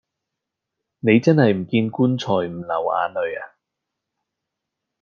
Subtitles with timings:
[1.01, 3.53] 你真係唔見棺材唔流眼淚呀